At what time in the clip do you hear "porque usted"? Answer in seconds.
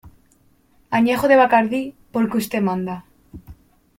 2.11-2.59